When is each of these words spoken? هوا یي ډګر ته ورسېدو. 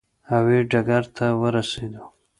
هوا 0.29 0.51
یي 0.55 0.61
ډګر 0.71 1.03
ته 1.17 1.25
ورسېدو. 1.41 2.03